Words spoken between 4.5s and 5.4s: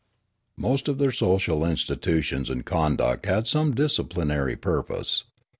purpose.